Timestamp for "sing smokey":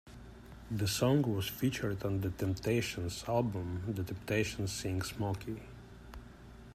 4.71-5.57